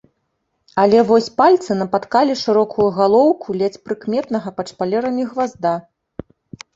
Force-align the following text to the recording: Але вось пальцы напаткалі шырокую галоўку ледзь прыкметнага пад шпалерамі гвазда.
Але 0.83 1.01
вось 1.09 1.25
пальцы 1.41 1.75
напаткалі 1.81 2.37
шырокую 2.43 2.87
галоўку 2.95 3.57
ледзь 3.59 3.81
прыкметнага 3.91 4.49
пад 4.61 4.65
шпалерамі 4.73 5.27
гвазда. 5.35 5.75